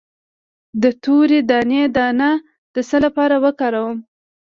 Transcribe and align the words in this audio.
د 0.81 0.83
تورې 1.03 1.39
دانې 1.49 1.83
دانه 1.95 2.29
د 2.73 2.77
څه 2.89 2.97
لپاره 3.05 3.35
وکاروم؟ 3.43 3.97